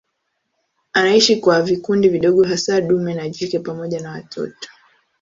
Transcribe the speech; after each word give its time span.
Anaishi 0.93 1.35
kwa 1.35 1.61
vikundi 1.61 2.09
vidogo 2.09 2.43
hasa 2.43 2.81
dume 2.81 3.13
na 3.13 3.29
jike 3.29 3.59
pamoja 3.59 3.99
na 4.01 4.11
watoto. 4.11 4.69